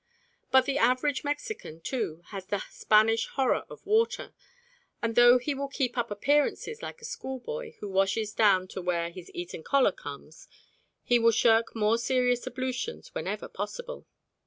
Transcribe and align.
But 0.49 0.65
the 0.65 0.79
average 0.79 1.23
Mexican, 1.23 1.79
too, 1.79 2.23
has 2.29 2.47
the 2.47 2.63
Spanish 2.71 3.27
horror 3.27 3.65
of 3.69 3.85
water, 3.85 4.33
and 4.99 5.13
though 5.13 5.37
he 5.37 5.53
will 5.53 5.67
keep 5.67 5.95
up 5.95 6.09
appearances 6.09 6.81
like 6.81 7.01
a 7.03 7.05
schoolboy 7.05 7.73
who 7.81 7.87
washes 7.87 8.33
down 8.33 8.67
to 8.69 8.81
where 8.81 9.11
his 9.11 9.29
Eton 9.35 9.61
collar 9.61 9.91
comes, 9.91 10.47
he 11.03 11.19
will 11.19 11.29
shirk 11.29 11.75
more 11.75 11.99
serious 11.99 12.47
ablutions 12.47 13.13
whenever 13.13 13.47
possible. 13.47 14.07